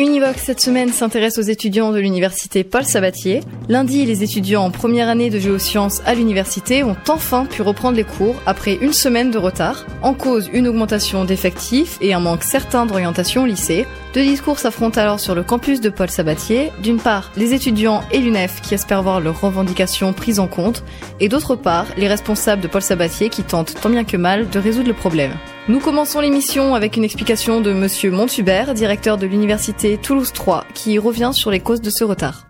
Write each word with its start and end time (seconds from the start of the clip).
Univox 0.00 0.40
cette 0.42 0.62
semaine 0.62 0.88
s'intéresse 0.88 1.36
aux 1.36 1.42
étudiants 1.42 1.92
de 1.92 1.98
l'université 1.98 2.64
Paul 2.64 2.84
Sabatier. 2.84 3.40
Lundi, 3.68 4.06
les 4.06 4.22
étudiants 4.22 4.64
en 4.64 4.70
première 4.70 5.10
année 5.10 5.28
de 5.28 5.38
géosciences 5.38 6.00
à 6.06 6.14
l'université 6.14 6.82
ont 6.82 6.96
enfin 7.06 7.44
pu 7.44 7.60
reprendre 7.60 7.98
les 7.98 8.04
cours 8.04 8.36
après 8.46 8.78
une 8.80 8.94
semaine 8.94 9.30
de 9.30 9.36
retard. 9.36 9.84
En 10.00 10.14
cause, 10.14 10.48
une 10.54 10.68
augmentation 10.68 11.26
d'effectifs 11.26 11.98
et 12.00 12.14
un 12.14 12.20
manque 12.20 12.44
certain 12.44 12.86
d'orientation 12.86 13.42
au 13.42 13.46
lycée. 13.46 13.86
Deux 14.14 14.22
discours 14.22 14.58
s'affrontent 14.58 14.98
alors 14.98 15.20
sur 15.20 15.34
le 15.34 15.42
campus 15.42 15.82
de 15.82 15.90
Paul 15.90 16.08
Sabatier. 16.08 16.72
D'une 16.82 16.98
part, 16.98 17.30
les 17.36 17.52
étudiants 17.52 18.02
et 18.10 18.20
l'UNEF 18.20 18.62
qui 18.62 18.72
espèrent 18.72 19.02
voir 19.02 19.20
leurs 19.20 19.42
revendications 19.42 20.14
prises 20.14 20.40
en 20.40 20.46
compte, 20.46 20.82
et 21.20 21.28
d'autre 21.28 21.56
part, 21.56 21.84
les 21.98 22.08
responsables 22.08 22.62
de 22.62 22.68
Paul 22.68 22.82
Sabatier 22.82 23.28
qui 23.28 23.42
tentent 23.42 23.74
tant 23.78 23.90
bien 23.90 24.04
que 24.04 24.16
mal 24.16 24.48
de 24.48 24.58
résoudre 24.58 24.88
le 24.88 24.94
problème. 24.94 25.32
Nous 25.70 25.78
commençons 25.78 26.18
l'émission 26.18 26.74
avec 26.74 26.96
une 26.96 27.04
explication 27.04 27.60
de 27.60 27.72
Monsieur 27.72 28.10
Montubert, 28.10 28.74
directeur 28.74 29.18
de 29.18 29.26
l'université 29.28 29.98
Toulouse 29.98 30.32
3, 30.32 30.64
qui 30.74 30.98
revient 30.98 31.30
sur 31.32 31.52
les 31.52 31.60
causes 31.60 31.80
de 31.80 31.90
ce 31.90 32.02
retard. 32.02 32.49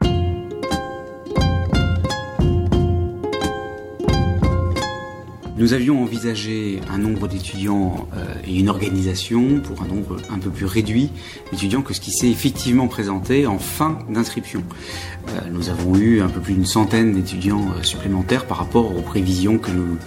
Nous 5.60 5.74
avions 5.74 6.02
envisagé 6.02 6.80
un 6.90 6.96
nombre 6.96 7.28
d'étudiants 7.28 8.08
euh, 8.16 8.24
et 8.46 8.58
une 8.58 8.70
organisation 8.70 9.60
pour 9.60 9.82
un 9.82 9.88
nombre 9.88 10.16
un 10.30 10.38
peu 10.38 10.48
plus 10.48 10.64
réduit 10.64 11.10
d'étudiants 11.52 11.82
que 11.82 11.92
ce 11.92 12.00
qui 12.00 12.12
s'est 12.12 12.30
effectivement 12.30 12.88
présenté 12.88 13.46
en 13.46 13.58
fin 13.58 13.98
d'inscription. 14.08 14.64
Euh, 15.28 15.40
nous 15.52 15.68
avons 15.68 15.96
eu 15.96 16.22
un 16.22 16.30
peu 16.30 16.40
plus 16.40 16.54
d'une 16.54 16.64
centaine 16.64 17.12
d'étudiants 17.12 17.66
euh, 17.76 17.82
supplémentaires 17.82 18.46
par 18.46 18.56
rapport 18.56 18.96
aux 18.96 19.02
prévisions 19.02 19.58
que 19.58 19.70
nous 19.70 19.98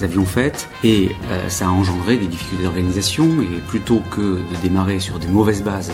avions 0.00 0.24
faites 0.24 0.66
et 0.82 1.10
ça 1.48 1.66
a 1.66 1.70
engendré 1.70 2.16
des 2.16 2.26
difficultés 2.26 2.64
d'organisation 2.64 3.42
et 3.42 3.60
plutôt 3.68 4.00
que 4.10 4.20
de 4.20 4.62
démarrer 4.62 4.98
sur 4.98 5.18
des 5.18 5.28
mauvaises 5.28 5.62
bases 5.62 5.92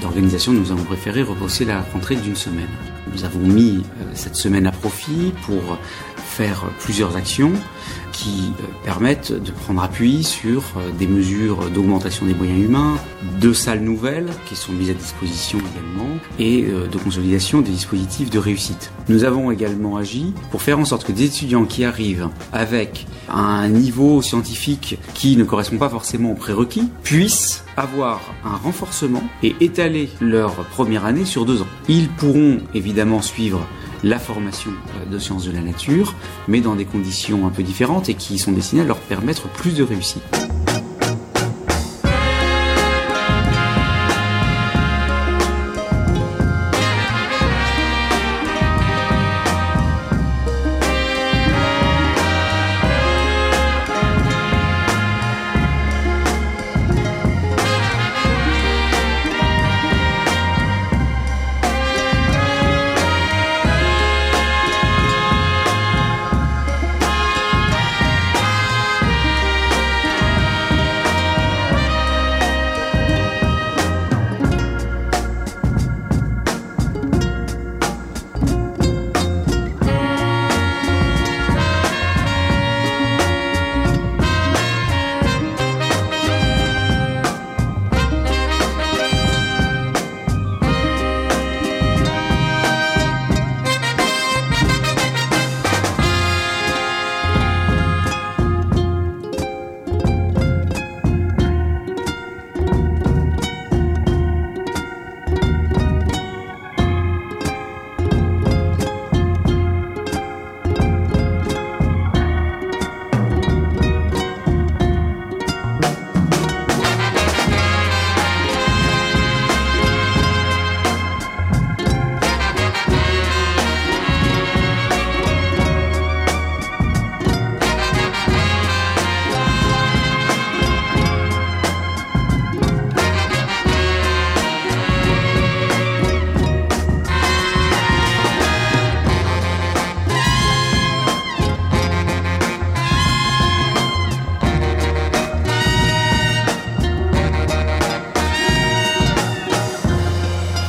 d'organisation, 0.00 0.52
nous 0.52 0.72
avons 0.72 0.84
préféré 0.84 1.22
repousser 1.22 1.66
la 1.66 1.82
rentrée 1.82 2.16
d'une 2.16 2.34
semaine. 2.34 2.70
Nous 3.12 3.24
avons 3.24 3.40
mis 3.40 3.82
cette 4.14 4.34
semaine 4.34 4.66
à 4.66 4.72
profit 4.72 5.32
pour 5.44 5.78
faire 6.16 6.64
plusieurs 6.80 7.14
actions 7.16 7.52
qui 8.14 8.52
euh, 8.60 8.64
permettent 8.84 9.32
de 9.32 9.50
prendre 9.50 9.82
appui 9.82 10.22
sur 10.22 10.62
euh, 10.76 10.90
des 10.98 11.06
mesures 11.06 11.68
d'augmentation 11.70 12.24
des 12.24 12.34
moyens 12.34 12.64
humains, 12.64 12.96
de 13.40 13.52
salles 13.52 13.80
nouvelles 13.80 14.30
qui 14.48 14.54
sont 14.54 14.72
mises 14.72 14.90
à 14.90 14.94
disposition 14.94 15.58
également, 15.58 16.08
et 16.38 16.64
euh, 16.64 16.86
de 16.86 16.96
consolidation 16.96 17.60
des 17.60 17.72
dispositifs 17.72 18.30
de 18.30 18.38
réussite. 18.38 18.92
Nous 19.08 19.24
avons 19.24 19.50
également 19.50 19.96
agi 19.96 20.32
pour 20.50 20.62
faire 20.62 20.78
en 20.78 20.84
sorte 20.84 21.04
que 21.04 21.12
des 21.12 21.24
étudiants 21.24 21.64
qui 21.64 21.84
arrivent 21.84 22.28
avec 22.52 23.06
un 23.28 23.68
niveau 23.68 24.22
scientifique 24.22 24.98
qui 25.14 25.36
ne 25.36 25.44
correspond 25.44 25.78
pas 25.78 25.88
forcément 25.88 26.32
aux 26.32 26.36
prérequis 26.36 26.88
puissent 27.02 27.64
avoir 27.76 28.20
un 28.44 28.56
renforcement 28.56 29.22
et 29.42 29.56
étaler 29.60 30.08
leur 30.20 30.54
première 30.66 31.04
année 31.04 31.24
sur 31.24 31.44
deux 31.44 31.62
ans. 31.62 31.66
Ils 31.88 32.08
pourront 32.08 32.58
évidemment 32.74 33.22
suivre 33.22 33.66
la 34.04 34.18
formation 34.18 34.70
euh, 34.70 35.10
de 35.10 35.18
sciences 35.18 35.46
de 35.46 35.52
la 35.52 35.60
nature, 35.60 36.14
mais 36.46 36.60
dans 36.60 36.76
des 36.76 36.84
conditions 36.84 37.46
un 37.46 37.50
peu 37.50 37.62
différentes 37.62 38.08
et 38.08 38.14
qui 38.14 38.38
sont 38.38 38.52
destinées 38.52 38.82
à 38.82 38.84
leur 38.84 38.98
permettre 38.98 39.48
plus 39.48 39.74
de 39.74 39.82
réussite. 39.82 40.43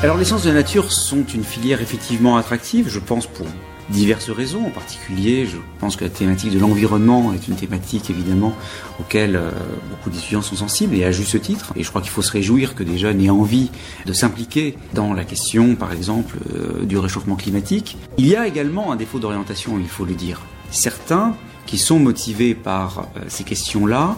Alors 0.05 0.17
les 0.17 0.25
sciences 0.25 0.43
de 0.43 0.49
la 0.49 0.53
nature 0.57 0.91
sont 0.91 1.25
une 1.33 1.43
filière 1.43 1.81
effectivement 1.81 2.37
attractive, 2.37 2.89
je 2.89 2.99
pense 2.99 3.25
pour 3.25 3.47
diverses 3.89 4.29
raisons. 4.29 4.67
En 4.67 4.69
particulier, 4.69 5.47
je 5.47 5.57
pense 5.79 5.95
que 5.95 6.03
la 6.03 6.11
thématique 6.11 6.53
de 6.53 6.59
l'environnement 6.59 7.33
est 7.33 7.47
une 7.47 7.55
thématique 7.55 8.11
évidemment 8.11 8.53
auquel 8.99 9.35
euh, 9.35 9.49
beaucoup 9.89 10.11
d'étudiants 10.11 10.43
sont 10.43 10.57
sensibles 10.57 10.93
et 10.93 11.05
à 11.05 11.11
juste 11.11 11.41
titre. 11.41 11.73
Et 11.75 11.81
je 11.81 11.89
crois 11.89 12.03
qu'il 12.03 12.11
faut 12.11 12.21
se 12.21 12.31
réjouir 12.31 12.75
que 12.75 12.83
des 12.83 12.99
jeunes 12.99 13.19
aient 13.19 13.31
envie 13.31 13.71
de 14.05 14.13
s'impliquer 14.13 14.77
dans 14.93 15.11
la 15.11 15.23
question, 15.23 15.73
par 15.73 15.91
exemple, 15.91 16.37
euh, 16.53 16.85
du 16.85 16.99
réchauffement 16.99 17.35
climatique. 17.35 17.97
Il 18.19 18.27
y 18.27 18.35
a 18.35 18.45
également 18.45 18.91
un 18.91 18.97
défaut 18.97 19.17
d'orientation, 19.17 19.79
il 19.79 19.89
faut 19.89 20.05
le 20.05 20.13
dire. 20.13 20.39
Certains 20.69 21.35
qui 21.65 21.77
sont 21.77 21.99
motivés 21.99 22.55
par 22.55 23.07
euh, 23.17 23.21
ces 23.27 23.43
questions-là 23.43 24.17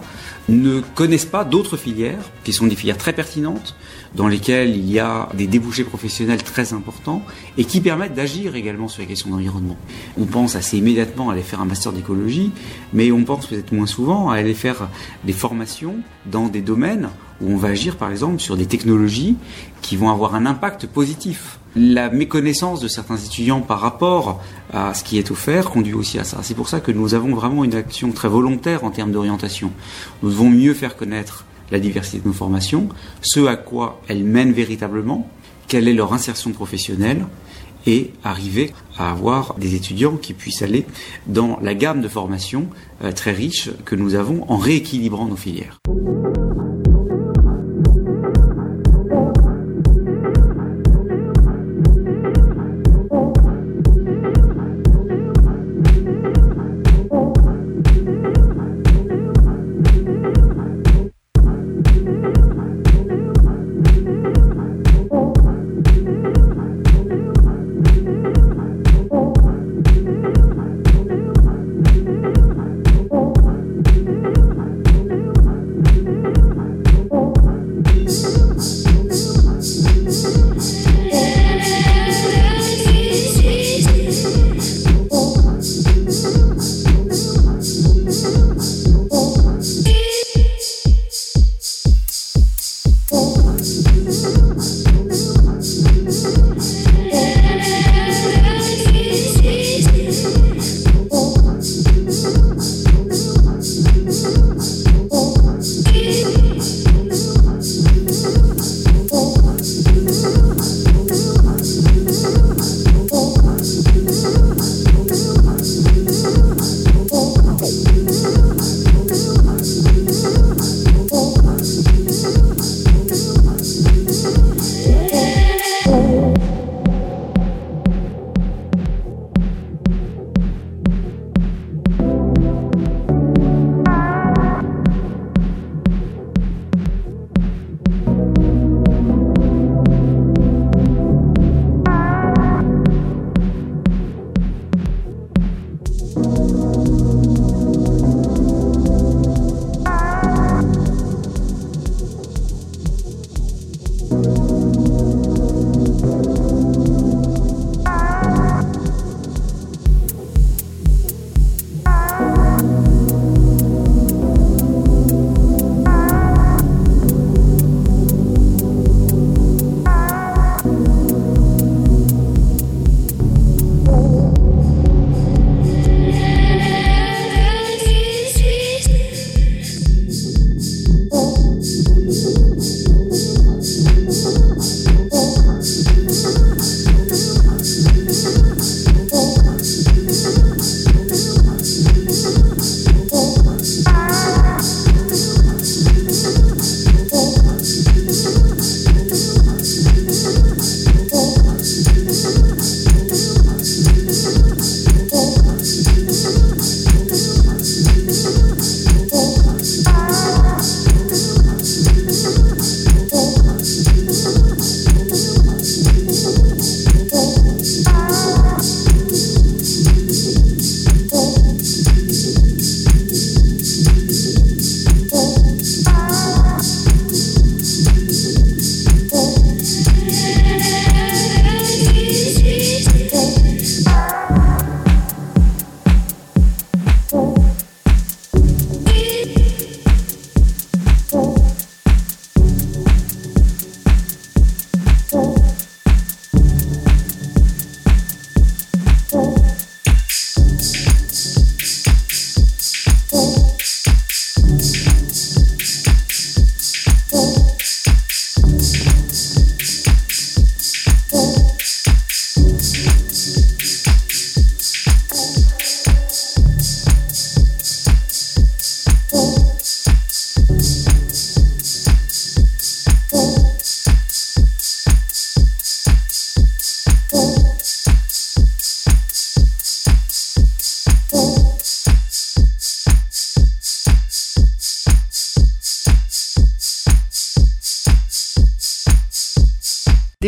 ne 0.50 0.80
connaissent 0.80 1.26
pas 1.26 1.44
d'autres 1.44 1.78
filières 1.78 2.24
qui 2.44 2.54
sont 2.54 2.68
des 2.68 2.76
filières 2.76 2.98
très 2.98 3.14
pertinentes 3.14 3.76
dans 4.16 4.28
lesquelles 4.28 4.76
il 4.76 4.90
y 4.90 5.00
a 5.00 5.30
des 5.34 5.48
débouchés 5.48 5.84
professionnels 5.84 6.44
très 6.44 6.74
importants 6.74 7.22
et 7.58 7.66
qui 7.66 7.82
permettent 7.82 8.14
d'agir 8.14 8.56
également 8.56 8.88
sur 8.88 9.02
les 9.02 9.08
questions 9.08 9.30
d'environnement. 9.30 9.78
On 10.18 10.26
pense 10.26 10.56
assez 10.56 10.78
immédiatement 10.78 11.30
à 11.30 11.34
aller 11.34 11.42
faire 11.42 11.62
un 11.62 11.66
master 11.66 11.92
d'écologie, 11.92 12.52
mais 12.94 13.12
on 13.12 13.24
pense 13.24 13.48
peut-être 13.48 13.74
moins 13.74 13.86
souvent 13.86 14.30
à 14.30 14.36
aller 14.36 14.54
faire 14.54 14.90
des 15.26 15.34
formations 15.34 15.96
dans 16.26 16.48
des 16.48 16.62
domaines 16.62 17.10
où 17.42 17.52
on 17.52 17.58
va 17.58 17.70
agir 17.70 17.98
par 17.98 18.12
exemple 18.12 18.40
sur 18.40 18.58
des 18.58 18.66
technologies 18.66 19.36
qui 19.82 19.96
vont 19.96 20.10
avoir 20.10 20.36
un 20.36 20.46
impact 20.46 20.88
positif. 20.88 21.60
La 21.80 22.10
méconnaissance 22.10 22.80
de 22.80 22.88
certains 22.88 23.18
étudiants 23.18 23.62
par 23.62 23.80
rapport 23.80 24.42
à 24.74 24.96
ce 24.96 25.04
qui 25.04 25.20
est 25.20 25.30
offert 25.30 25.70
conduit 25.70 25.94
aussi 25.94 26.18
à 26.18 26.24
ça. 26.24 26.40
C'est 26.42 26.56
pour 26.56 26.70
ça 26.70 26.80
que 26.80 26.92
nous 26.92 27.14
avons 27.14 27.36
vraiment 27.36 27.64
une 27.64 27.76
action 27.76 28.12
très 28.12 28.28
volontaire 28.28 28.84
en 28.84 28.90
termes 28.90 29.12
d'orientation. 29.12 29.72
Nous 30.24 30.32
devons 30.32 30.50
mieux 30.50 30.74
faire 30.74 30.96
connaître 30.96 31.46
la 31.70 31.80
diversité 31.80 32.18
de 32.18 32.28
nos 32.28 32.34
formations, 32.34 32.90
ce 33.22 33.46
à 33.46 33.58
quoi 33.58 34.02
elles 34.08 34.24
mènent 34.24 34.54
véritablement, 34.54 35.30
quelle 35.68 35.88
est 35.88 35.94
leur 35.94 36.14
insertion 36.14 36.52
professionnelle, 36.52 37.28
et 37.86 38.12
arriver 38.24 38.74
à 38.98 39.12
avoir 39.12 39.54
des 39.60 39.76
étudiants 39.76 40.18
qui 40.18 40.34
puissent 40.34 40.64
aller 40.64 40.88
dans 41.28 41.60
la 41.62 41.76
gamme 41.76 42.02
de 42.02 42.08
formations 42.08 42.68
euh, 43.04 43.12
très 43.12 43.34
riche 43.34 43.70
que 43.86 43.96
nous 43.96 44.16
avons 44.16 44.50
en 44.52 44.58
rééquilibrant 44.58 45.28
nos 45.28 45.36
filières. 45.36 45.78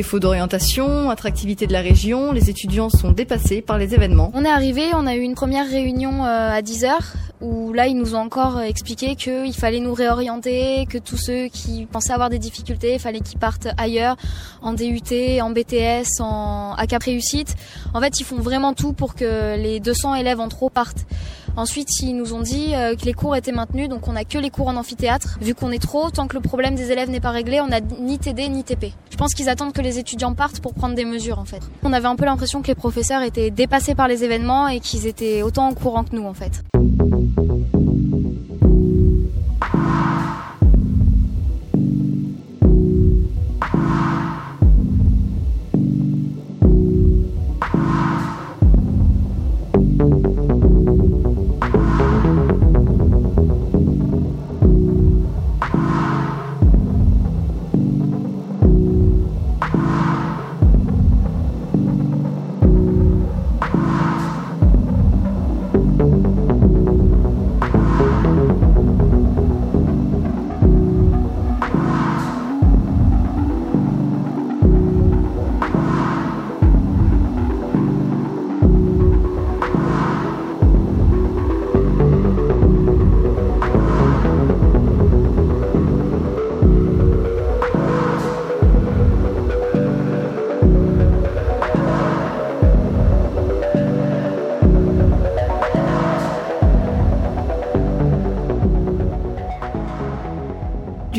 Défaut 0.09 0.19
d'orientation, 0.19 1.11
attractivité 1.11 1.67
de 1.67 1.71
la 1.71 1.81
région, 1.81 2.31
les 2.31 2.49
étudiants 2.49 2.89
sont 2.89 3.11
dépassés 3.11 3.61
par 3.61 3.77
les 3.77 3.93
événements. 3.93 4.31
On 4.33 4.43
est 4.43 4.49
arrivé, 4.49 4.85
on 4.95 5.05
a 5.05 5.13
eu 5.13 5.19
une 5.19 5.35
première 5.35 5.69
réunion 5.69 6.25
euh, 6.25 6.51
à 6.51 6.63
10h 6.63 6.97
où 7.41 7.73
là 7.73 7.85
ils 7.85 7.95
nous 7.95 8.15
ont 8.15 8.19
encore 8.19 8.59
expliqué 8.59 9.15
qu'il 9.15 9.53
fallait 9.53 9.79
nous 9.79 9.93
réorienter, 9.93 10.87
que 10.89 10.97
tous 10.97 11.15
ceux 11.15 11.45
qui 11.47 11.85
pensaient 11.85 12.11
avoir 12.11 12.31
des 12.31 12.39
difficultés, 12.39 12.95
il 12.95 12.99
fallait 12.99 13.19
qu'ils 13.19 13.37
partent 13.37 13.67
ailleurs, 13.77 14.15
en 14.63 14.73
DUT, 14.73 14.99
en 15.41 15.51
BTS, 15.51 16.21
en 16.21 16.73
ACAP 16.73 17.03
réussite. 17.03 17.55
En 17.93 18.01
fait, 18.01 18.19
ils 18.19 18.25
font 18.25 18.39
vraiment 18.39 18.73
tout 18.73 18.93
pour 18.93 19.13
que 19.13 19.55
les 19.57 19.79
200 19.79 20.15
élèves 20.15 20.39
en 20.39 20.49
trop 20.49 20.71
partent. 20.71 21.05
Ensuite, 21.59 21.99
ils 21.99 22.15
nous 22.15 22.33
ont 22.33 22.39
dit 22.39 22.73
euh, 22.73 22.95
que 22.95 23.03
les 23.03 23.11
cours 23.11 23.35
étaient 23.35 23.51
maintenus, 23.51 23.89
donc 23.89 24.07
on 24.07 24.13
n'a 24.13 24.23
que 24.23 24.37
les 24.37 24.49
cours 24.49 24.69
en 24.69 24.77
amphithéâtre. 24.77 25.37
Vu 25.41 25.53
qu'on 25.53 25.71
est 25.71 25.81
trop, 25.81 26.09
tant 26.09 26.25
que 26.25 26.35
le 26.35 26.39
problème 26.39 26.73
des 26.73 26.93
élèves 26.93 27.09
n'est 27.09 27.19
pas 27.19 27.31
réglé, 27.31 27.59
on 27.59 27.67
n'a 27.67 27.81
ni 27.81 28.17
TD 28.17 28.47
ni 28.47 28.63
TP. 28.63 28.93
Je 29.11 29.17
pense 29.17 29.33
qu'ils 29.33 29.49
attendent 29.49 29.73
que 29.73 29.81
les 29.81 29.99
étudiants 29.99 30.33
partent 30.33 30.61
pour 30.61 30.73
prendre 30.73 30.95
des 30.95 31.03
mesures 31.03 31.37
en 31.37 31.43
fait. 31.43 31.59
On 31.83 31.91
avait 31.91 32.07
un 32.07 32.15
peu 32.15 32.23
l'impression 32.23 32.61
que 32.61 32.67
les 32.67 32.75
professeurs 32.75 33.23
étaient 33.23 33.51
dépassés 33.51 33.93
par 33.93 34.07
les 34.07 34.23
événements 34.23 34.69
et 34.69 34.79
qu'ils 34.79 35.05
étaient 35.05 35.41
autant 35.41 35.69
au 35.69 35.73
courant 35.73 36.05
que 36.05 36.15
nous 36.15 36.25
en 36.25 36.33
fait. 36.33 36.63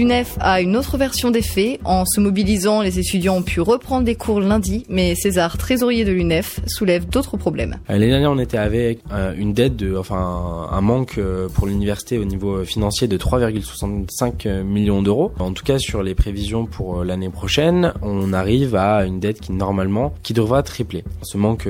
L'UNEF 0.00 0.38
a 0.40 0.62
une 0.62 0.78
autre 0.78 0.96
version 0.96 1.30
des 1.30 1.42
faits. 1.42 1.78
En 1.84 2.06
se 2.06 2.20
mobilisant, 2.20 2.80
les 2.80 2.98
étudiants 2.98 3.36
ont 3.36 3.42
pu 3.42 3.60
reprendre 3.60 4.06
les 4.06 4.14
cours 4.14 4.40
lundi, 4.40 4.86
mais 4.88 5.14
César, 5.14 5.58
trésorier 5.58 6.06
de 6.06 6.10
l'UNEF, 6.10 6.60
soulève 6.66 7.06
d'autres 7.06 7.36
problèmes. 7.36 7.76
Euh, 7.90 7.92
L'année 7.92 8.08
dernière, 8.08 8.30
on 8.30 8.38
était 8.38 8.56
avec 8.56 9.00
euh, 9.12 9.34
une 9.36 9.52
dette 9.52 9.76
de, 9.76 9.94
enfin, 9.94 10.70
un 10.72 10.80
manque 10.80 11.18
euh, 11.18 11.50
pour 11.50 11.66
l'université 11.66 12.16
au 12.16 12.24
niveau 12.24 12.64
financier 12.64 13.08
de 13.08 13.18
3,65 13.18 14.62
millions 14.62 15.02
d'euros. 15.02 15.32
En 15.38 15.52
tout 15.52 15.64
cas, 15.64 15.78
sur 15.78 16.02
les 16.02 16.14
prévisions 16.14 16.64
pour 16.64 17.04
l'année 17.04 17.28
prochaine, 17.28 17.92
on 18.00 18.32
arrive 18.32 18.76
à 18.76 19.04
une 19.04 19.20
dette 19.20 19.42
qui 19.42 19.52
normalement, 19.52 20.14
qui 20.22 20.32
devra 20.32 20.62
tripler. 20.62 21.04
Ce 21.20 21.36
manque 21.36 21.68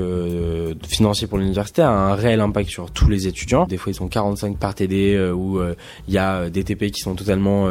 financier 0.87 1.27
pour 1.27 1.37
l'université 1.37 1.81
a 1.81 1.89
un 1.89 2.15
réel 2.15 2.39
impact 2.39 2.69
sur 2.69 2.91
tous 2.91 3.09
les 3.09 3.27
étudiants. 3.27 3.65
Des 3.65 3.75
fois, 3.75 3.91
ils 3.91 3.95
sont 3.95 4.07
45 4.07 4.57
par 4.57 4.73
TD, 4.73 5.19
où 5.35 5.59
il 6.07 6.13
y 6.13 6.17
a 6.17 6.49
des 6.49 6.63
TP 6.63 6.91
qui 6.91 7.01
sont 7.01 7.15
totalement 7.15 7.67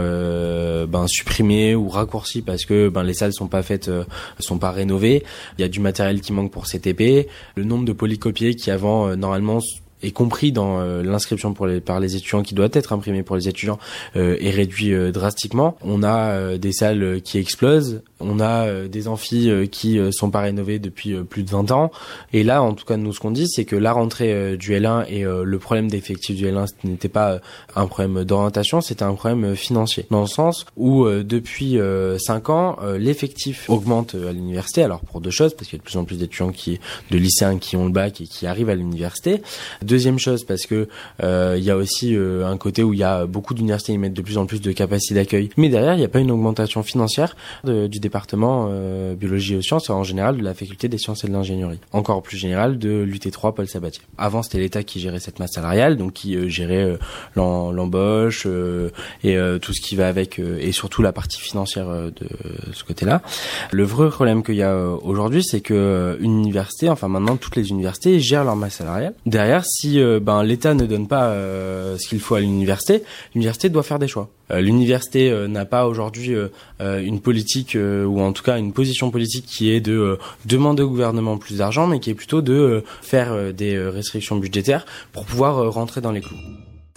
ben, 0.87 1.07
supprimés 1.07 1.75
ou 1.75 1.88
raccourcis 1.88 2.42
parce 2.42 2.64
que 2.64 2.88
ben, 2.88 3.02
les 3.02 3.14
salles 3.14 3.33
sont 3.33 3.49
pas 3.49 3.62
faites, 3.62 3.88
euh, 3.88 4.04
sont 4.38 4.59
pas 4.59 4.71
rénovées. 4.71 5.25
Il 5.59 5.62
y 5.62 5.64
a 5.64 5.69
du 5.69 5.80
matériel 5.80 6.21
qui 6.21 6.33
manque 6.33 6.50
pour 6.50 6.66
CTP. 6.66 7.28
Le 7.57 7.64
nombre 7.64 7.85
de 7.85 7.92
polycopiés 7.92 8.54
qui 8.54 8.71
avant 8.71 9.09
euh, 9.09 9.16
normalement 9.16 9.61
est 10.02 10.12
compris 10.12 10.50
dans 10.50 10.83
l'inscription 11.02 11.52
pour 11.52 11.66
les, 11.66 11.83
par 11.83 12.00
les 12.00 12.16
étudiants 12.16 12.42
qui 12.42 12.54
doit 12.54 12.71
être 12.73 12.95
imprimé 12.95 13.23
pour 13.23 13.37
les 13.37 13.49
étudiants 13.49 13.78
est 14.14 14.49
réduit 14.49 14.95
drastiquement. 15.12 15.76
On 15.83 16.02
a 16.02 16.57
des 16.57 16.73
salles 16.73 17.21
qui 17.23 17.37
explosent 17.37 18.00
on 18.21 18.41
a 18.41 18.67
euh, 18.67 18.89
des 18.89 19.09
amphis 19.09 19.50
euh, 19.50 19.67
qui 19.67 19.99
euh, 19.99 20.12
sont 20.12 20.31
pas 20.31 20.41
rénovés 20.41 20.79
depuis 20.79 21.15
plus 21.25 21.43
de 21.43 21.50
20 21.50 21.71
ans. 21.71 21.91
Et 22.33 22.45
là, 22.45 22.62
en 22.62 22.75
tout 22.75 22.85
cas, 22.85 22.97
nous, 22.97 23.12
ce 23.12 23.21
qu'on 23.21 23.31
dit, 23.31 23.49
c'est 23.49 23.65
que 23.65 23.77
la 23.77 23.93
rentrée 23.93 24.57
du 24.57 24.73
L1 24.73 25.07
et 25.09 25.23
le 25.23 25.59
problème 25.59 25.91
d'effectif 25.91 26.37
du 26.37 26.47
L1, 26.47 26.67
ce 26.67 26.87
n'était 26.87 27.09
pas 27.09 27.41
un 27.75 27.87
problème 27.87 28.25
d'orientation, 28.25 28.81
c'était 28.81 29.03
un 29.03 29.15
problème 29.15 29.57
financier. 29.57 30.07
Dans 30.11 30.23
le 30.23 30.27
sens 30.27 30.67
où, 30.77 31.07
depuis 31.09 31.79
5 32.19 32.50
ans, 32.50 32.77
l'effectif 32.99 33.69
augmente 33.69 34.15
à 34.15 34.33
l'université. 34.33 34.83
Alors, 34.83 35.00
pour 35.00 35.21
deux 35.21 35.31
choses, 35.31 35.55
parce 35.55 35.69
qu'il 35.69 35.79
y 35.79 35.81
a 35.81 35.83
de 35.83 35.89
plus 35.89 35.97
en 35.97 36.05
plus 36.05 36.19
d'étudiants 36.19 36.53
qui, 36.53 36.81
de 37.11 37.19
lycéens 37.19 37.59
qui 37.59 37.77
ont 37.77 37.87
le 37.87 37.93
bac 37.93 38.21
et 38.21 38.27
qui 38.27 38.47
arrivent 38.47 38.71
à 38.71 38.75
l'université. 38.75 39.43
Deuxième 39.83 40.19
chose, 40.19 40.45
parce 40.45 40.67
que 40.67 40.89
il 41.23 41.65
y 41.65 41.71
a 41.71 41.77
aussi 41.77 42.17
un 42.17 42.57
côté 42.57 42.83
où 42.83 42.93
il 42.93 43.00
y 43.00 43.05
a 43.05 43.27
beaucoup 43.27 43.55
d'universités 43.55 43.93
qui 43.93 43.99
mettent 43.99 44.15
de 44.15 44.23
plus 44.23 44.39
en 44.39 44.47
plus 44.47 44.61
de 44.61 44.73
capacités 44.73 45.15
d'accueil. 45.15 45.50
Mais 45.57 45.69
derrière, 45.69 45.95
il 45.95 45.99
n'y 45.99 46.05
a 46.05 46.09
pas 46.09 46.21
une 46.21 46.31
augmentation 46.31 46.83
financière 46.83 47.37
du 47.65 47.89
département 47.89 48.10
département 48.11 48.67
euh, 48.69 49.14
biologie 49.14 49.55
et 49.55 49.62
sciences, 49.62 49.88
en 49.88 50.02
général 50.02 50.38
de 50.38 50.43
la 50.43 50.52
faculté 50.52 50.88
des 50.88 50.99
sciences 50.99 51.23
et 51.23 51.29
de 51.29 51.33
l'ingénierie. 51.33 51.79
Encore 51.93 52.23
plus 52.23 52.37
général 52.37 52.76
de 52.76 53.02
l'UT3 53.02 53.55
Paul 53.55 53.69
Sabatier. 53.69 54.02
Avant, 54.19 54.43
c'était 54.43 54.59
l'État 54.59 54.83
qui 54.83 54.99
gérait 54.99 55.21
cette 55.21 55.38
masse 55.38 55.52
salariale, 55.52 55.97
donc 55.97 56.14
qui 56.14 56.35
euh, 56.35 56.49
gérait 56.49 56.83
euh, 56.83 56.97
l'embauche 57.37 58.49
et 59.23 59.38
tout 59.62 59.73
ce 59.73 59.81
qui 59.81 59.95
va 59.95 60.09
avec, 60.09 60.38
et 60.38 60.73
surtout 60.73 61.02
la 61.02 61.12
partie 61.12 61.40
financière 61.40 61.87
de 61.88 62.29
ce 62.73 62.85
côté-là. 62.85 63.23
Le 63.71 63.85
vrai 63.85 64.09
problème 64.09 64.43
qu'il 64.43 64.57
y 64.57 64.62
a 64.62 64.76
aujourd'hui, 65.02 65.45
c'est 65.45 65.61
que 65.61 66.19
une 66.21 66.38
université, 66.40 66.88
enfin 66.88 67.09
maintenant 67.09 67.37
toutes 67.37 67.57
les 67.57 67.71
universités 67.71 68.19
gèrent 68.19 68.45
leur 68.45 68.57
masse 68.57 68.75
salariale. 68.75 69.14
Derrière, 69.26 69.64
si 69.64 70.00
ben 70.21 70.43
l'État 70.43 70.75
ne 70.75 70.87
donne 70.87 71.07
pas 71.07 71.33
ce 71.33 72.09
qu'il 72.09 72.21
faut 72.21 72.35
à 72.35 72.40
l'université, 72.40 73.02
l'université 73.35 73.69
doit 73.69 73.83
faire 73.83 73.99
des 73.99 74.09
choix. 74.09 74.29
L'université 74.52 75.33
n'a 75.49 75.64
pas 75.64 75.87
aujourd'hui 75.87 76.35
une 76.80 77.21
politique 77.21 77.76
ou 77.76 78.21
en 78.21 78.33
tout 78.33 78.42
cas 78.42 78.59
une 78.59 78.73
position 78.73 79.11
politique 79.11 79.47
qui 79.47 79.71
est 79.71 79.80
de 79.80 79.92
euh, 79.92 80.19
demander 80.45 80.83
au 80.83 80.88
gouvernement 80.88 81.38
plus 81.38 81.59
d'argent, 81.59 81.87
mais 81.87 82.00
qui 82.00 82.11
est 82.11 82.14
plutôt 82.14 82.42
de 82.42 82.52
euh, 82.52 82.85
faire 83.02 83.33
euh, 83.33 83.52
des 83.52 83.78
restrictions 83.78 84.37
budgétaires 84.37 84.87
pour 85.12 85.25
pouvoir 85.25 85.73
rentrer 85.73 86.00
dans 86.00 86.12
les 86.12 86.21
clous. 86.21 86.37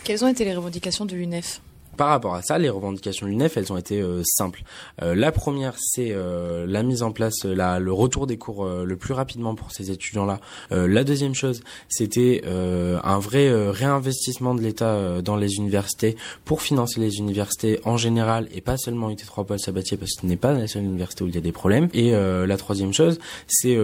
Quelles 0.03 0.23
ont 0.23 0.27
été 0.27 0.45
les 0.45 0.55
revendications 0.55 1.05
de 1.05 1.15
l'UNEF? 1.15 1.61
Par 1.97 2.09
rapport 2.09 2.35
à 2.35 2.41
ça, 2.41 2.57
les 2.57 2.69
revendications 2.69 3.25
de 3.25 3.31
l'UNEF, 3.31 3.57
elles 3.57 3.71
ont 3.71 3.77
été 3.77 4.01
euh, 4.01 4.21
simples. 4.25 4.63
Euh, 5.01 5.15
la 5.15 5.31
première, 5.31 5.73
c'est 5.77 6.11
euh, 6.11 6.65
la 6.67 6.83
mise 6.83 7.03
en 7.03 7.11
place, 7.11 7.45
la, 7.45 7.79
le 7.79 7.93
retour 7.93 8.27
des 8.27 8.37
cours 8.37 8.67
le 8.67 8.95
plus 8.95 9.13
rapidement 9.13 9.55
pour 9.55 9.71
ces 9.71 9.91
étudiants-là. 9.91 10.39
la 10.71 11.03
deuxième 11.03 11.35
chose, 11.35 11.61
c'était 11.87 12.43
un 12.45 13.19
vrai 13.19 13.51
réinvestissement 13.69 14.55
de 14.55 14.61
l'État 14.61 15.21
dans 15.21 15.35
les 15.35 15.55
universités 15.55 16.15
pour 16.45 16.61
financer 16.61 16.99
les 16.99 17.17
universités 17.17 17.79
en 17.85 17.97
général 17.97 18.47
et 18.53 18.61
pas 18.61 18.77
seulement 18.77 19.09
UT3 19.09 19.45
Paul 19.45 19.59
Sabatier 19.59 19.97
parce 19.97 20.13
que 20.13 20.21
ce 20.21 20.25
n'est 20.25 20.37
pas 20.37 20.53
la 20.53 20.67
seule 20.67 20.83
université 20.83 21.23
où 21.23 21.27
il 21.27 21.35
y 21.35 21.37
a 21.37 21.41
des 21.41 21.51
problèmes. 21.51 21.89
Et 21.93 22.11
la 22.11 22.57
troisième 22.57 22.93
chose, 22.93 23.19
c'est 23.47 23.77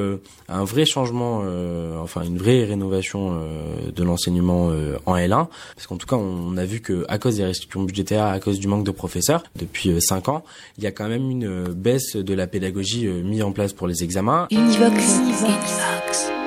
un 0.48 0.64
vrai 0.64 0.86
changement, 0.86 1.44
enfin 2.02 2.24
une 2.24 2.38
vraie 2.38 2.64
rénovation 2.64 3.42
de 3.94 4.04
l'enseignement 4.04 4.72
en 5.06 5.16
L1 5.16 5.48
parce 5.76 5.88
qu'en 5.88 5.98
tout 5.98 6.08
cas, 6.08 6.16
on, 6.16 6.58
a 6.58 6.66
vu 6.66 6.82
que 6.82 7.06
à 7.08 7.18
cause 7.18 7.38
des 7.38 7.46
restrictions 7.46 7.84
budgétaires 7.84 7.99
à 8.12 8.40
cause 8.40 8.60
du 8.60 8.68
manque 8.68 8.86
de 8.86 8.92
professeurs 8.92 9.44
depuis 9.56 10.00
5 10.02 10.28
euh, 10.28 10.32
ans. 10.32 10.44
Il 10.78 10.84
y 10.84 10.88
a 10.88 10.92
quand 10.92 11.08
même 11.08 11.30
une 11.30 11.48
euh, 11.48 11.74
baisse 11.74 12.16
de 12.16 12.34
la 12.34 12.48
pédagogie 12.48 13.08
euh, 13.08 13.22
mise 13.24 13.44
en 13.44 13.52
place 13.52 13.74
pour 13.74 13.88
les 13.88 14.04
examens. 14.04 14.48
Univox. 14.52 15.20
Univox. 15.20 16.39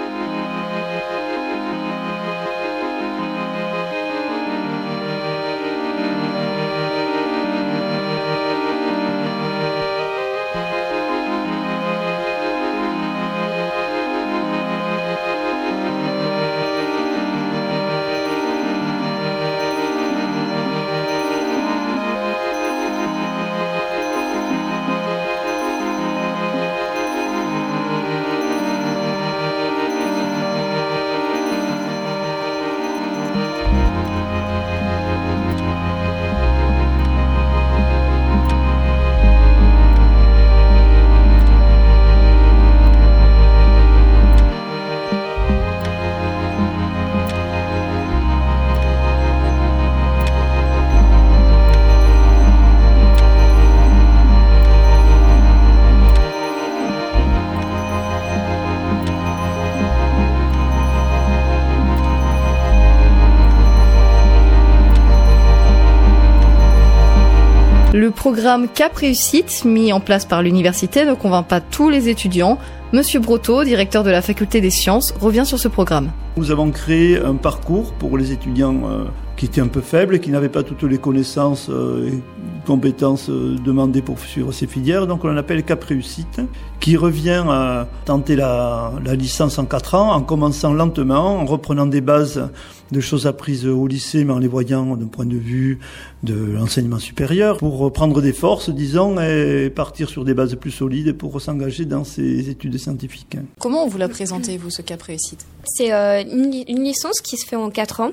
Programme 68.22 68.68
Cap 68.68 68.94
Réussite, 68.94 69.64
mis 69.64 69.92
en 69.92 69.98
place 69.98 70.26
par 70.26 70.44
l'université, 70.44 71.04
ne 71.04 71.14
convainc 71.14 71.44
pas 71.48 71.60
tous 71.60 71.90
les 71.90 72.08
étudiants. 72.08 72.56
Monsieur 72.92 73.18
Brotteau, 73.18 73.64
directeur 73.64 74.04
de 74.04 74.10
la 74.10 74.22
faculté 74.22 74.60
des 74.60 74.70
sciences, 74.70 75.12
revient 75.20 75.44
sur 75.44 75.58
ce 75.58 75.66
programme. 75.66 76.12
Nous 76.36 76.52
avons 76.52 76.70
créé 76.70 77.18
un 77.18 77.34
parcours 77.34 77.92
pour 77.94 78.16
les 78.16 78.30
étudiants 78.30 78.80
euh, 78.84 79.04
qui 79.36 79.46
étaient 79.46 79.60
un 79.60 79.66
peu 79.66 79.80
faibles 79.80 80.14
et 80.14 80.20
qui 80.20 80.30
n'avaient 80.30 80.48
pas 80.48 80.62
toutes 80.62 80.84
les 80.84 80.98
connaissances 80.98 81.66
euh, 81.68 82.10
et 82.12 82.22
compétences 82.64 83.28
euh, 83.28 83.56
demandées 83.64 84.02
pour 84.02 84.20
suivre 84.20 84.52
ces 84.52 84.68
filières. 84.68 85.08
Donc 85.08 85.24
on 85.24 85.32
l'appelle 85.32 85.64
Cap 85.64 85.82
Réussite, 85.82 86.40
qui 86.78 86.96
revient 86.96 87.42
à 87.48 87.88
tenter 88.04 88.36
la, 88.36 88.92
la 89.04 89.16
licence 89.16 89.58
en 89.58 89.64
4 89.64 89.96
ans 89.96 90.12
en 90.12 90.20
commençant 90.22 90.72
lentement, 90.72 91.40
en 91.40 91.44
reprenant 91.44 91.86
des 91.86 92.00
bases 92.00 92.48
de 92.92 93.00
choses 93.00 93.26
apprises 93.26 93.66
au 93.66 93.86
lycée, 93.86 94.24
mais 94.24 94.32
en 94.32 94.38
les 94.38 94.48
voyant 94.48 94.96
d'un 94.96 95.06
point 95.06 95.26
de 95.26 95.36
vue 95.36 95.78
de 96.22 96.34
l'enseignement 96.34 96.98
supérieur, 96.98 97.58
pour 97.58 97.92
prendre 97.92 98.20
des 98.20 98.32
forces, 98.32 98.70
disons, 98.70 99.20
et 99.20 99.70
partir 99.70 100.08
sur 100.08 100.24
des 100.24 100.34
bases 100.34 100.54
plus 100.54 100.70
solides 100.70 101.12
pour 101.16 101.40
s'engager 101.40 101.84
dans 101.84 102.04
ces 102.04 102.48
études 102.48 102.78
scientifiques. 102.78 103.36
Comment 103.58 103.88
vous 103.88 103.98
la 103.98 104.08
présentez, 104.08 104.56
vous, 104.58 104.70
ce 104.70 104.82
Cap 104.82 105.02
Réussite 105.02 105.44
C'est 105.64 105.92
euh, 105.92 106.22
une, 106.22 106.52
une, 106.68 106.84
licence 106.84 107.20
qui 107.20 107.36
se 107.36 107.46
fait 107.46 107.56
en 107.56 107.70
4 107.70 108.00
ans. 108.00 108.12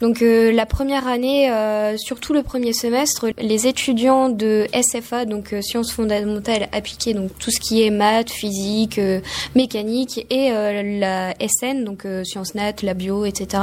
Donc 0.00 0.22
euh, 0.22 0.52
la 0.52 0.66
première 0.66 1.08
année, 1.08 1.50
euh, 1.50 1.96
surtout 1.96 2.32
le 2.32 2.42
premier 2.42 2.72
semestre, 2.72 3.26
les 3.38 3.66
étudiants 3.66 4.28
de 4.28 4.66
SFA, 4.72 5.24
donc 5.24 5.52
euh, 5.52 5.62
sciences 5.62 5.92
fondamentales 5.92 6.68
appliquées, 6.72 7.14
donc 7.14 7.30
tout 7.38 7.50
ce 7.50 7.60
qui 7.60 7.82
est 7.82 7.90
maths, 7.90 8.30
physique, 8.30 8.98
euh, 8.98 9.20
mécanique, 9.54 10.26
et 10.30 10.50
la 10.50 11.34
SN, 11.40 11.84
donc 11.84 12.06
sciences 12.24 12.54
nat, 12.54 12.72
la 12.82 12.94
bio, 12.94 13.24
etc., 13.24 13.62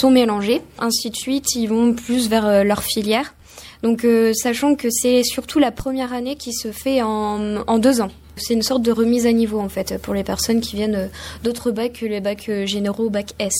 sont 0.00 0.10
mélangés. 0.10 0.62
Ainsi 0.78 1.10
de 1.10 1.16
suite, 1.16 1.54
ils 1.54 1.68
vont 1.68 1.92
plus 1.92 2.28
vers 2.28 2.64
leur 2.64 2.82
filière. 2.82 3.34
Donc 3.82 4.06
sachant 4.34 4.74
que 4.74 4.88
c'est 4.90 5.22
surtout 5.22 5.58
la 5.58 5.70
première 5.70 6.12
année 6.12 6.36
qui 6.36 6.52
se 6.52 6.70
fait 6.70 7.00
en, 7.02 7.78
deux 7.78 8.00
ans. 8.00 8.10
C'est 8.36 8.54
une 8.54 8.62
sorte 8.62 8.82
de 8.82 8.92
remise 8.92 9.26
à 9.26 9.32
niveau 9.32 9.58
en 9.58 9.68
fait 9.68 10.00
pour 10.02 10.14
les 10.14 10.24
personnes 10.24 10.60
qui 10.60 10.76
viennent 10.76 11.10
d'autres 11.44 11.70
bacs 11.70 11.94
que 11.94 12.06
les 12.06 12.20
bacs 12.20 12.50
généraux, 12.64 13.08
bac 13.08 13.32
S. 13.38 13.54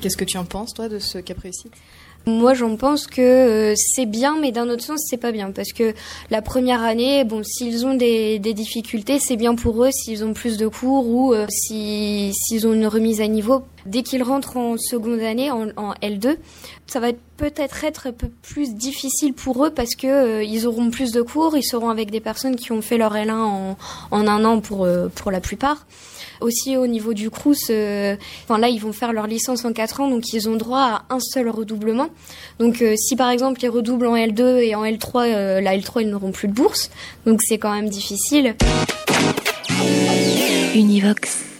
Qu'est-ce 0.00 0.16
que 0.16 0.24
tu 0.24 0.38
en 0.38 0.44
penses, 0.44 0.72
toi, 0.72 0.88
de 0.88 0.98
ce 0.98 1.18
cap 1.18 1.38
moi, 2.26 2.54
j'en 2.54 2.76
pense 2.76 3.06
que 3.06 3.20
euh, 3.20 3.74
c'est 3.76 4.06
bien, 4.06 4.38
mais 4.40 4.50
d'un 4.50 4.68
autre 4.70 4.82
sens, 4.82 5.00
c'est 5.08 5.18
pas 5.18 5.30
bien. 5.30 5.50
Parce 5.50 5.72
que 5.72 5.92
la 6.30 6.40
première 6.40 6.82
année, 6.82 7.24
bon, 7.24 7.42
s'ils 7.42 7.84
ont 7.84 7.94
des, 7.94 8.38
des 8.38 8.54
difficultés, 8.54 9.18
c'est 9.18 9.36
bien 9.36 9.54
pour 9.54 9.84
eux 9.84 9.90
s'ils 9.90 10.24
ont 10.24 10.32
plus 10.32 10.56
de 10.56 10.66
cours 10.66 11.06
ou 11.06 11.34
euh, 11.34 11.46
si, 11.50 12.32
s'ils 12.32 12.66
ont 12.66 12.72
une 12.72 12.86
remise 12.86 13.20
à 13.20 13.26
niveau. 13.26 13.64
Dès 13.84 14.02
qu'ils 14.02 14.22
rentrent 14.22 14.56
en 14.56 14.78
seconde 14.78 15.20
année, 15.20 15.50
en, 15.50 15.68
en 15.76 15.92
L2, 16.02 16.36
ça 16.86 17.00
va 17.00 17.08
peut-être 17.36 17.84
être 17.84 18.06
un 18.06 18.12
peu 18.12 18.28
plus 18.40 18.74
difficile 18.74 19.34
pour 19.34 19.66
eux 19.66 19.70
parce 19.70 19.94
que 19.94 20.06
euh, 20.06 20.42
ils 20.42 20.66
auront 20.66 20.90
plus 20.90 21.12
de 21.12 21.20
cours, 21.20 21.56
ils 21.58 21.62
seront 21.64 21.90
avec 21.90 22.10
des 22.10 22.20
personnes 22.20 22.56
qui 22.56 22.72
ont 22.72 22.80
fait 22.80 22.96
leur 22.96 23.14
L1 23.14 23.32
en, 23.32 23.76
en 24.10 24.26
un 24.26 24.44
an 24.46 24.60
pour, 24.60 24.88
pour 25.14 25.30
la 25.30 25.40
plupart. 25.40 25.86
Aussi 26.40 26.76
au 26.76 26.86
niveau 26.86 27.14
du 27.14 27.30
Crous, 27.30 27.70
euh, 27.70 28.16
enfin 28.44 28.58
là 28.58 28.68
ils 28.68 28.80
vont 28.80 28.92
faire 28.92 29.12
leur 29.12 29.26
licence 29.26 29.64
en 29.64 29.72
4 29.72 30.00
ans, 30.00 30.08
donc 30.08 30.32
ils 30.32 30.48
ont 30.48 30.56
droit 30.56 30.80
à 31.08 31.14
un 31.14 31.20
seul 31.20 31.48
redoublement. 31.48 32.08
Donc 32.58 32.82
euh, 32.82 32.94
si 32.96 33.16
par 33.16 33.30
exemple 33.30 33.62
ils 33.62 33.68
redoublent 33.68 34.06
en 34.06 34.16
L2 34.16 34.58
et 34.62 34.74
en 34.74 34.84
L3, 34.84 35.26
euh, 35.26 35.60
la 35.60 35.76
L3 35.76 36.02
ils 36.02 36.10
n'auront 36.10 36.32
plus 36.32 36.48
de 36.48 36.52
bourse, 36.52 36.90
donc 37.26 37.40
c'est 37.42 37.58
quand 37.58 37.72
même 37.72 37.88
difficile. 37.88 38.54
Univox. 40.74 41.53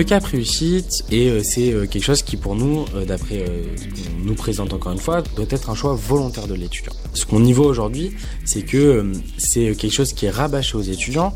Le 0.00 0.04
cap 0.04 0.24
réussite, 0.24 1.04
et 1.10 1.28
euh, 1.28 1.42
c'est 1.42 1.74
euh, 1.74 1.84
quelque 1.84 2.04
chose 2.04 2.22
qui 2.22 2.38
pour 2.38 2.56
nous, 2.56 2.86
euh, 2.94 3.04
d'après 3.04 3.44
nous 4.24 4.32
présente 4.32 4.72
encore 4.72 4.92
une 4.92 4.98
fois, 4.98 5.20
doit 5.36 5.44
être 5.50 5.68
un 5.68 5.74
choix 5.74 5.92
volontaire 5.94 6.46
de 6.46 6.54
l'étudiant. 6.54 6.94
Ce 7.12 7.26
qu'on 7.26 7.44
y 7.44 7.52
voit 7.52 7.66
aujourd'hui, 7.66 8.12
c'est 8.46 8.62
que 8.62 9.12
c'est 9.36 9.74
quelque 9.74 9.92
chose 9.92 10.14
qui 10.14 10.24
est 10.24 10.30
rabâché 10.30 10.78
aux 10.78 10.82
étudiants, 10.82 11.34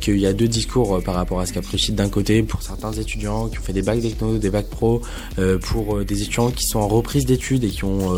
qu'il 0.00 0.18
y 0.18 0.26
a 0.26 0.32
deux 0.32 0.46
discours 0.46 1.02
par 1.02 1.14
rapport 1.14 1.40
à 1.40 1.46
ce 1.46 1.54
cap 1.54 1.66
réussite. 1.66 1.96
D'un 1.96 2.08
côté, 2.08 2.42
pour 2.42 2.62
certains 2.62 2.92
étudiants 2.92 3.48
qui 3.48 3.58
ont 3.58 3.62
fait 3.62 3.72
des 3.72 3.82
bacs 3.82 4.00
techno, 4.00 4.36
des 4.36 4.50
bacs 4.50 4.68
pro, 4.68 5.00
pour 5.62 6.04
des 6.04 6.22
étudiants 6.22 6.50
qui 6.50 6.66
sont 6.66 6.80
en 6.80 6.88
reprise 6.88 7.24
d'études 7.24 7.64
et 7.64 7.70
qui 7.70 7.84
ont 7.84 8.12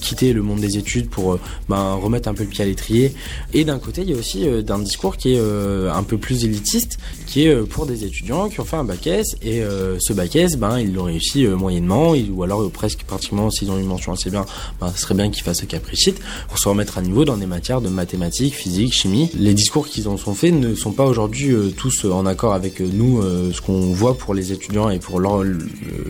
quitté 0.00 0.32
le 0.32 0.42
monde 0.42 0.60
des 0.60 0.78
études 0.78 1.10
pour 1.10 1.38
ben, 1.68 1.94
remettre 1.94 2.28
un 2.28 2.34
peu 2.34 2.44
le 2.44 2.48
pied 2.48 2.62
à 2.62 2.66
l'étrier. 2.66 3.12
Et 3.52 3.64
d'un 3.64 3.78
côté, 3.80 4.02
il 4.02 4.10
y 4.10 4.14
a 4.14 4.16
aussi 4.16 4.46
d'un 4.62 4.78
discours 4.78 5.16
qui 5.16 5.34
est 5.34 5.40
un 5.40 6.02
peu 6.04 6.16
plus 6.16 6.44
élitiste, 6.44 6.98
est 7.36 7.54
pour 7.66 7.86
des 7.86 8.04
étudiants 8.04 8.48
qui 8.48 8.60
ont 8.60 8.64
fait 8.64 8.76
un 8.76 8.84
bac 8.84 9.06
S 9.06 9.36
et 9.42 9.62
euh, 9.62 9.98
ce 9.98 10.12
bac 10.12 10.36
S, 10.36 10.56
ben, 10.56 10.78
ils 10.78 10.92
l'ont 10.92 11.04
réussi 11.04 11.46
euh, 11.46 11.56
moyennement, 11.56 12.12
ou 12.12 12.42
alors 12.42 12.62
euh, 12.62 12.68
presque 12.68 13.02
pratiquement 13.04 13.50
s'ils 13.50 13.70
ont 13.70 13.78
une 13.78 13.86
mention 13.86 14.12
assez 14.12 14.30
bien, 14.30 14.44
ben, 14.80 14.90
ce 14.94 15.00
serait 15.00 15.14
bien 15.14 15.30
qu'ils 15.30 15.42
fassent 15.42 15.62
le 15.62 15.66
capricite 15.66 16.20
pour 16.48 16.58
se 16.58 16.68
remettre 16.68 16.98
à 16.98 17.02
niveau 17.02 17.24
dans 17.24 17.36
des 17.36 17.46
matières 17.46 17.80
de 17.80 17.88
mathématiques, 17.88 18.54
physique, 18.54 18.92
chimie. 18.92 19.30
Les 19.34 19.54
discours 19.54 19.88
qu'ils 19.88 20.08
en 20.08 20.16
sont 20.16 20.34
faits 20.34 20.54
ne 20.54 20.74
sont 20.74 20.92
pas 20.92 21.04
aujourd'hui 21.04 21.54
tous 21.76 22.04
en 22.04 22.26
accord 22.26 22.54
avec 22.54 22.80
nous, 22.80 23.22
ce 23.52 23.60
qu'on 23.60 23.92
voit 23.92 24.16
pour 24.16 24.34
les 24.34 24.52
étudiants 24.52 24.90
et 24.90 24.98
pour 24.98 25.20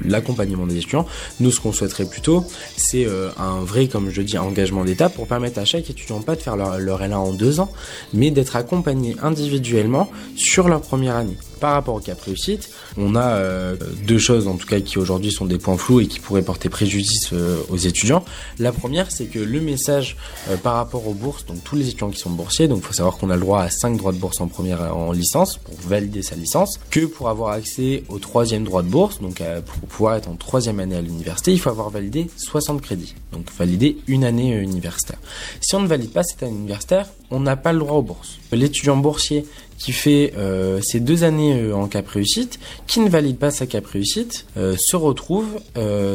l'accompagnement 0.04 0.66
des 0.66 0.78
étudiants. 0.78 1.06
Nous, 1.40 1.50
ce 1.50 1.60
qu'on 1.60 1.72
souhaiterait 1.72 2.06
plutôt, 2.06 2.44
c'est 2.76 3.06
un 3.38 3.60
vrai, 3.62 3.88
comme 3.88 4.10
je 4.10 4.22
dis, 4.22 4.38
engagement 4.38 4.84
d'État 4.84 5.08
pour 5.08 5.26
permettre 5.26 5.58
à 5.58 5.64
chaque 5.64 5.88
étudiant 5.88 6.20
pas 6.20 6.36
de 6.36 6.40
faire 6.40 6.56
leur, 6.56 6.78
leur 6.78 7.00
L1 7.00 7.14
en 7.14 7.32
deux 7.32 7.60
ans, 7.60 7.72
mais 8.12 8.30
d'être 8.30 8.56
accompagné 8.56 9.16
individuellement 9.22 10.10
sur 10.36 10.68
leur 10.68 10.80
première 10.80 11.11
année. 11.16 11.36
Par 11.60 11.74
rapport 11.74 11.94
au 11.94 12.00
cap 12.00 12.20
réussite, 12.20 12.70
on 12.96 13.14
a 13.14 13.22
a 13.22 13.74
deux 14.06 14.18
choses 14.18 14.48
en 14.48 14.56
tout 14.56 14.66
cas 14.66 14.80
qui 14.80 14.98
aujourd'hui 14.98 15.30
sont 15.30 15.46
des 15.46 15.58
points 15.58 15.76
flous 15.76 16.00
et 16.00 16.06
qui 16.06 16.20
pourraient 16.20 16.42
porter 16.42 16.68
préjudice 16.68 17.32
aux 17.68 17.76
étudiants. 17.76 18.24
La 18.58 18.72
première, 18.72 19.10
c'est 19.10 19.26
que 19.26 19.38
le 19.38 19.60
message 19.60 20.16
par 20.62 20.74
rapport 20.74 21.06
aux 21.06 21.14
bourses, 21.14 21.46
donc 21.46 21.62
tous 21.64 21.76
les 21.76 21.88
étudiants 21.88 22.10
qui 22.10 22.18
sont 22.18 22.30
boursiers, 22.30 22.68
donc 22.68 22.78
il 22.78 22.86
faut 22.86 22.92
savoir 22.92 23.16
qu'on 23.16 23.30
a 23.30 23.34
le 23.34 23.40
droit 23.40 23.62
à 23.62 23.70
5 23.70 23.96
droits 23.96 24.12
de 24.12 24.18
bourse 24.18 24.40
en 24.40 24.48
première 24.48 24.94
en 24.94 25.12
licence 25.12 25.56
pour 25.56 25.74
valider 25.86 26.22
sa 26.22 26.36
licence, 26.36 26.80
que 26.90 27.06
pour 27.06 27.28
avoir 27.28 27.52
accès 27.52 28.04
au 28.08 28.18
troisième 28.18 28.64
droit 28.64 28.82
de 28.82 28.88
bourse, 28.88 29.20
donc 29.20 29.42
pour 29.66 29.88
pouvoir 29.88 30.16
être 30.16 30.28
en 30.28 30.36
troisième 30.36 30.80
année 30.80 30.96
à 30.96 31.00
l'université, 31.00 31.52
il 31.52 31.60
faut 31.60 31.70
avoir 31.70 31.90
validé 31.90 32.28
60 32.36 32.80
crédits, 32.80 33.14
donc 33.32 33.46
valider 33.56 33.98
une 34.06 34.24
année 34.24 34.56
universitaire. 34.56 35.18
Si 35.60 35.74
on 35.74 35.80
ne 35.80 35.86
valide 35.86 36.12
pas 36.12 36.22
cette 36.22 36.42
année 36.42 36.56
universitaire, 36.56 37.08
on 37.30 37.40
n'a 37.40 37.56
pas 37.56 37.72
le 37.72 37.78
droit 37.78 37.96
aux 37.96 38.02
bourses. 38.02 38.38
L'étudiant 38.52 38.96
boursier 38.96 39.46
qui 39.78 39.92
fait 39.92 40.34
euh, 40.36 40.80
ses 40.80 41.00
deux 41.02 41.24
années 41.24 41.60
euh, 41.60 41.74
en 41.74 41.86
cap 41.86 42.08
réussite, 42.08 42.58
qui 42.86 43.00
ne 43.00 43.08
valide 43.08 43.36
pas 43.36 43.50
sa 43.50 43.66
cap 43.66 43.84
réussite, 43.86 44.46
euh, 44.56 44.76
se 44.78 44.96
retrouve 44.96 45.60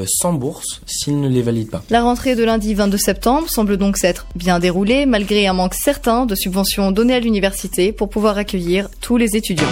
sans 0.08 0.34
bourse 0.34 0.82
s'il 0.86 1.20
ne 1.20 1.28
les 1.28 1.42
valide 1.42 1.70
pas. 1.70 1.84
La 1.90 2.02
rentrée 2.02 2.36
de 2.36 2.44
lundi 2.44 2.74
22 2.74 2.98
septembre 2.98 3.50
semble 3.50 3.78
donc 3.78 3.98
s'être 3.98 4.28
bien 4.36 4.60
déroulée 4.60 5.06
malgré 5.06 5.48
un 5.48 5.54
manque 5.54 5.74
certain 5.74 6.26
de 6.26 6.36
subventions 6.36 6.92
données 6.92 7.16
à 7.16 7.20
l'université 7.20 7.92
pour 7.92 8.10
pouvoir 8.10 8.38
accueillir 8.38 8.90
tous 9.02 9.18
les 9.18 9.36
étudiants. 9.36 9.68